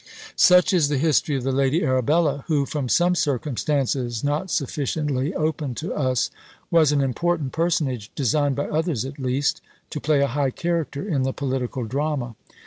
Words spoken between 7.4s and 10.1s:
personage, designed by others, at least, to